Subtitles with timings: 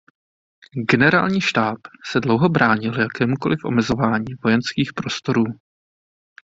[0.91, 1.77] Generální štáb
[2.11, 5.43] se dlouho bránil jakémukoliv omezování vojenských prostorů.